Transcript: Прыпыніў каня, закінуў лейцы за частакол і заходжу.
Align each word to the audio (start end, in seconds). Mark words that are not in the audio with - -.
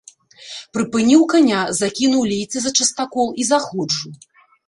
Прыпыніў 0.75 1.21
каня, 1.33 1.59
закінуў 1.81 2.21
лейцы 2.31 2.57
за 2.63 2.71
частакол 2.79 3.27
і 3.43 3.45
заходжу. 3.51 4.07